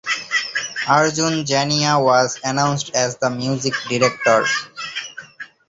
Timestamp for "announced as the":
2.43-3.29